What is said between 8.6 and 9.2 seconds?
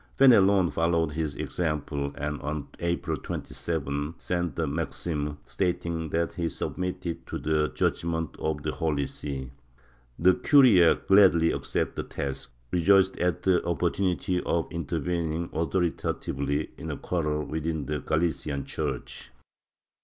the Holy